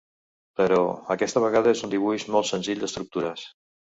Però, 0.59 0.77
aquesta 1.15 1.43
vegada 1.43 1.75
és 1.77 1.85
un 1.87 1.93
dibuix 1.93 2.27
molt 2.37 2.49
senzill 2.53 2.81
d'estructures. 2.87 3.45